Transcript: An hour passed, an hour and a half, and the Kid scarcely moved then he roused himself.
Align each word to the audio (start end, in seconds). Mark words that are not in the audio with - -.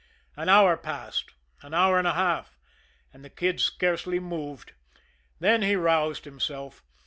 An 0.35 0.49
hour 0.49 0.77
passed, 0.77 1.29
an 1.61 1.75
hour 1.75 1.99
and 1.99 2.07
a 2.07 2.13
half, 2.15 2.57
and 3.13 3.23
the 3.23 3.29
Kid 3.29 3.59
scarcely 3.61 4.19
moved 4.19 4.71
then 5.39 5.61
he 5.61 5.75
roused 5.75 6.25
himself. 6.25 6.83